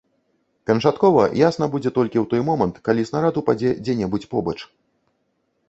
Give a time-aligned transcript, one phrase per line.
[0.69, 4.59] Канчаткова ясна будзе толькі ў той момант, калі снарад упадзе дзе-небудзь побач.